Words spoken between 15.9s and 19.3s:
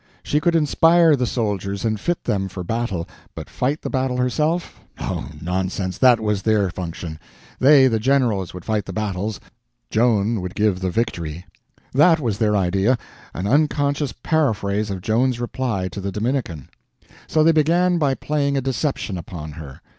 the Dominican. So they began by playing a deception